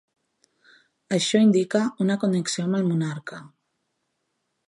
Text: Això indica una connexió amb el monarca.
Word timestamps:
Això 1.17 1.41
indica 1.49 1.83
una 2.07 2.17
connexió 2.25 2.65
amb 2.69 2.79
el 2.79 2.87
monarca. 2.89 3.43